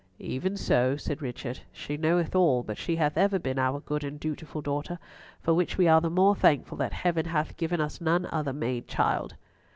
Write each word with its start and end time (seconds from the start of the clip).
"Even 0.17 0.57
so," 0.57 0.97
said 0.97 1.21
Richard. 1.21 1.59
"She 1.71 1.95
knoweth 1.95 2.35
all, 2.35 2.63
but 2.63 2.79
she 2.79 2.95
hath 2.95 3.19
ever 3.19 3.37
been 3.37 3.59
our 3.59 3.79
good 3.81 4.03
and 4.03 4.19
dutiful 4.19 4.59
daughter, 4.59 4.97
for 5.41 5.53
which 5.53 5.77
we 5.77 5.87
are 5.87 6.01
the 6.01 6.09
more 6.09 6.33
thankful 6.33 6.79
that 6.79 6.91
Heaven 6.93 7.27
hath 7.27 7.55
given 7.55 7.79
us 7.79 8.01
none 8.01 8.27
other 8.31 8.51
maid 8.51 8.87
child." 8.87 9.35